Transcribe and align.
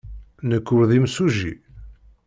Nekk 0.49 0.67
ur 0.75 0.83
d 0.89 0.91
imsujji. 0.97 1.53